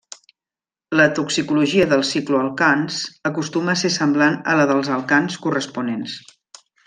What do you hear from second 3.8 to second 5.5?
ser semblant a la dels alcans